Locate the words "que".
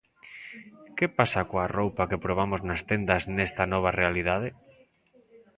0.97-1.07, 2.09-2.21